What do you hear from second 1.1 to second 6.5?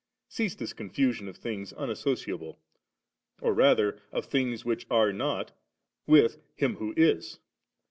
of things unassociable, or rather of things which are not with